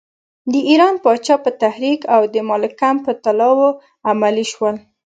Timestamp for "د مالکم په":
2.33-3.11